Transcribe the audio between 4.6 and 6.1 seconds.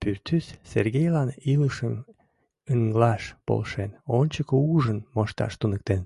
ужын мошташ туныктен.